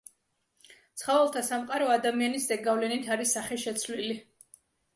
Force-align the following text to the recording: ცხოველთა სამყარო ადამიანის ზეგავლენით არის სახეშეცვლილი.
ცხოველთა 1.01 1.43
სამყარო 1.49 1.91
ადამიანის 1.97 2.49
ზეგავლენით 2.55 3.13
არის 3.17 3.37
სახეშეცვლილი. 3.39 4.21